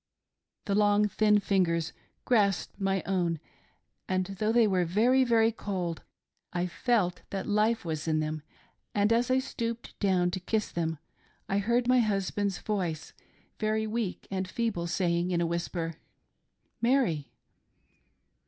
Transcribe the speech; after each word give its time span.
The 0.65 0.73
long, 0.73 1.07
thin 1.07 1.37
fingers 1.37 1.93
grasped 2.25 2.81
my 2.81 3.03
own, 3.05 3.39
and 4.09 4.25
though 4.25 4.51
they 4.51 4.65
were 4.65 4.83
very, 4.83 5.23
very 5.23 5.51
cold, 5.51 6.01
I 6.51 6.65
felt 6.65 7.21
that 7.29 7.45
life 7.45 7.85
was 7.85 8.07
in 8.07 8.19
them; 8.19 8.41
and 8.95 9.13
as 9.13 9.29
I 9.29 9.37
stooped 9.37 9.99
down 9.99 10.31
to 10.31 10.39
kiss 10.39 10.71
them 10.71 10.97
I 11.47 11.59
heard 11.59 11.87
my 11.87 11.99
husband's 11.99 12.57
voice, 12.57 13.13
very 13.59 13.85
weak 13.85 14.25
and 14.31 14.47
feeble, 14.47 14.87
say 14.87 15.15
ing 15.19 15.29
in 15.29 15.39
a 15.39 15.45
whisper 15.45 15.93
—"Mary." 16.81 17.29